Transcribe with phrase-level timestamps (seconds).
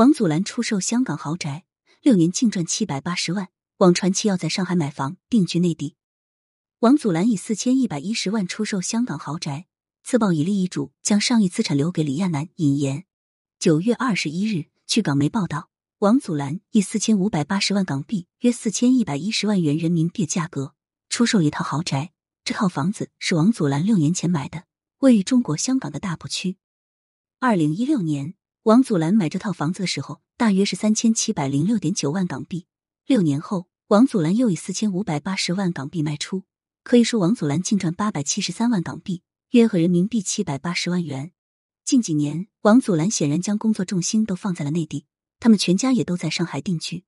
[0.00, 1.66] 王祖蓝出售香港豪宅，
[2.00, 5.94] 六年净赚七百八十万，网传其要在上海买房定居内地。
[6.78, 9.66] 王祖蓝以四千一百一十万出售香港豪宅，
[10.02, 12.48] 自曝已立遗嘱将上亿资产留给李亚男。
[12.56, 13.04] 引言：
[13.58, 15.68] 九月二十一日，据港媒报道，
[15.98, 20.74] 王祖蓝以四千五百八十万港币（约四千一百一十万元人民币）价格
[21.10, 22.12] 出售一套豪宅。
[22.42, 24.64] 这套房子是王祖蓝六年前买的，
[25.00, 26.56] 位于中国香港的大埔区。
[27.38, 28.32] 二零一六年，
[28.64, 32.66] 王祖蓝买这套房子的时候，大约是三千七百零六点九万港币。
[33.06, 36.42] 六年后，王祖蓝又以四千五百八十万港币卖出。
[36.84, 39.22] 可以说，王祖蓝净赚八百七十三万港币，
[39.52, 41.32] 约合人民币七百八十万元。
[41.86, 45.06] 近几年，王祖蓝显然将工作重心都放在了内地，
[45.38, 47.04] 他们全家也都在上海定居。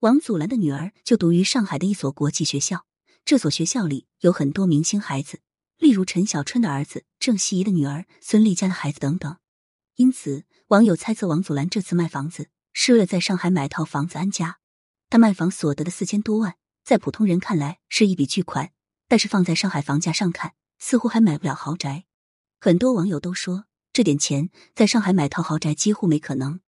[0.00, 2.84] 王祖蓝的女儿就读于上海的一所国际学校，
[3.24, 5.40] 这所学校里有很多明星孩子，
[5.78, 9.38] 例如陈小春的儿子、郑希怡的女儿、孙俪家的孩子等等。
[10.00, 14.58] 因此，网友猜测王祖蓝这次卖房子是为了在上海买套房子安家。
[15.10, 18.72] 他卖房所得的四千多万，在普通人看来是一笔巨款。
[19.08, 22.06] 但是放在上海房价上看，似乎还买不了豪宅。
[22.62, 26.60] 很多网友都说，这点钱在上海买套豪宅几乎没可能。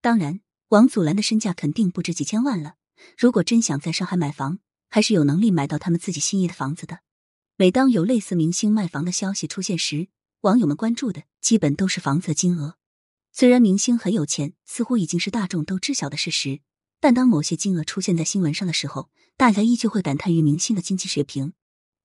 [0.00, 2.76] 当然，王祖蓝的身价肯定不止几千万了。
[3.18, 7.00] 如果真想在上海买房，还是有能力买到他们自己心仪的房子的。
[7.56, 10.08] 每当有类似明星卖房的消息出现时，
[10.40, 12.77] 网友们关注的基本都是房子的金额。
[13.38, 16.58] 虽然明星很有钱，似乎已经是大众都知晓的事实，
[16.98, 21.52] 但当某些金额出现在新闻上的时候，大家依旧会感叹于明星的经济水平。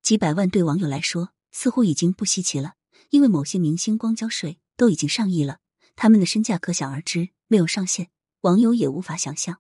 [0.04, 2.74] 几百万对网友来说似乎已经不稀奇了，
[3.10, 5.58] 因为某些明星光交税都已经上亿了，
[5.96, 9.58] 他们的身价可想而知，没有上限，网友也无法想象。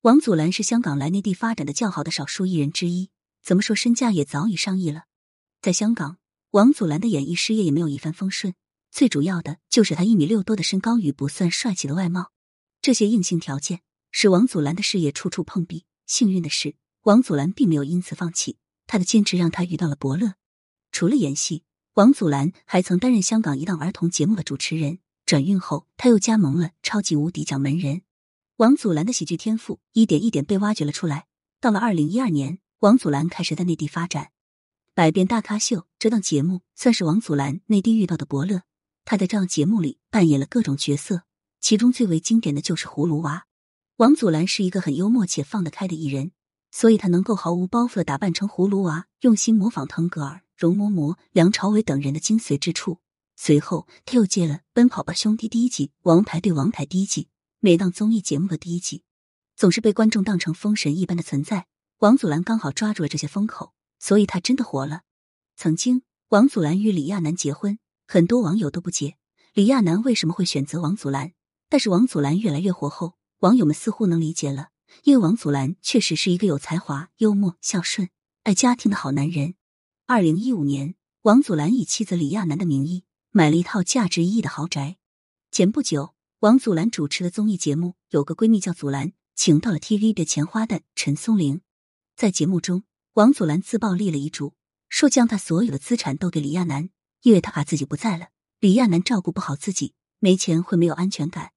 [0.00, 5.04] 王祖蓝是香港来内地发展的较好的少数艺人之一，怎么说身价也早已上亿了。
[5.60, 6.18] 在香港，
[6.50, 8.54] 王祖蓝的演艺事业也没有一帆风顺，
[8.92, 12.30] 最主要的就是他一米六多的身高与不算帅气的外貌，
[12.82, 15.86] 这些硬性条件使王祖蓝的事业处处碰壁。
[16.06, 18.58] 幸运的是，王祖蓝并没有因此放弃。
[18.86, 20.34] 他的坚持让他遇到了伯乐。
[20.90, 21.64] 除了演戏，
[21.94, 24.98] 王祖蓝还曾担任香港一档儿童节目的主持人。
[25.24, 27.96] 转运后，他又加盟了《超级无敌奖门人》。
[28.56, 31.28] 王祖蓝的喜剧天赋一点一点被挖掘了出来。
[31.62, 34.24] 到了二零一二年，王祖蓝开始在内地发展
[34.92, 38.64] 《百变大咖秀》这档节目，算是王祖蓝内地遇到的伯乐。
[39.04, 41.22] 他在这样节目里扮演了各种角色，
[41.60, 43.46] 其中最为经典的就是葫芦娃。
[43.96, 46.32] 王祖蓝是一个很幽默且放得开的艺人。
[46.74, 52.98] 所以他能够毫无包袱的打扮成葫芦娃，用心模仿腾格尔、容嬷嬷、梁朝伟等人的精髓之处。
[53.36, 57.28] 随后他又接了《奔跑吧兄弟》第一季、《王牌对王牌》第一季，
[57.60, 59.02] 每档综艺节目的第一季
[59.54, 61.66] 总是被观众当成封神一般的存在。
[61.98, 65.02] 王祖蓝刚好抓住了这些风口，所以他真的火了。
[65.54, 67.78] 曾经，王祖蓝与李亚男结婚，
[68.12, 69.16] 很多网友都不解
[69.54, 71.32] 李亚男为什么会选择王祖蓝。
[71.70, 74.68] 但是王祖蓝越来越火后，网友们似乎能理解了。
[75.04, 78.10] 因为王祖蓝确实是一个有才华、幽默、孝顺、
[78.42, 79.54] 爱家庭的好男人。
[80.04, 84.98] 二零一五年，王祖蓝以妻子李亚男的名义买了一套价值一亿的豪宅。
[85.50, 91.62] 前不久，王祖蓝主持的综艺节目《有个闺蜜叫祖蓝》，请到了 TV 的前花旦陈松伶。
[92.14, 92.84] 在节目中，
[93.14, 94.52] 王祖蓝自曝立了遗嘱，
[94.90, 96.90] 说将他所有的资产都给李亚男，
[97.22, 98.28] 因为他怕自己不在了，
[98.60, 101.52] 李亚男照顾不好自己，没钱会没有安全感。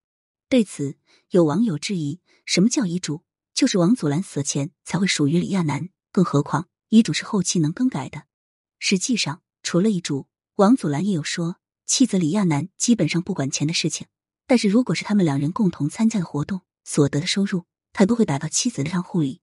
[0.47, 0.97] 对此，
[1.31, 3.23] 有网友质疑：什么叫遗嘱？
[3.53, 8.23] 就是王祖蓝死前才会属于李亚男，更何况遗嘱是后期能更改的。
[8.79, 14.07] 实际上，除了遗嘱，王祖蓝也有说，妻子李亚男基本上不管钱的事情。
[14.45, 19.41] 但是如果是他们两人共同参加的活动，所得的收入，他都会打到妻子的账户里。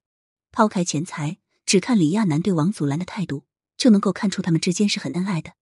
[0.53, 3.47] 抛开钱财，只看李亚男对王祖蓝的态度，
[3.77, 5.55] 就能够看出他们之间是很恩爱的。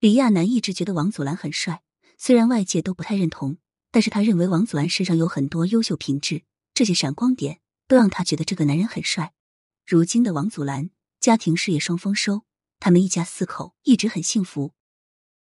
[0.00, 1.82] 李亚男一直觉得王祖蓝很帅，
[2.18, 3.58] 虽然外界都不太认同，
[3.90, 6.42] 但是他认为王祖蓝身上有很多优秀品质，
[6.74, 7.60] 这些闪光点。
[7.88, 9.32] 都让他觉得这个男人很帅。
[9.86, 10.90] 如今的王祖蓝
[11.20, 12.42] 家庭事业双丰收，
[12.80, 14.72] 他们一家四口一直很幸福。